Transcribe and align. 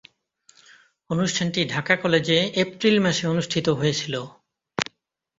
অনুষ্ঠানটি 1.09 1.61
ঢাকা 1.65 1.93
কলেজে 1.95 2.37
এপ্রিল 2.63 2.95
মাসে 2.99 3.23
অনুষ্ঠিত 3.27 3.67
হয়েছিলো। 3.79 4.21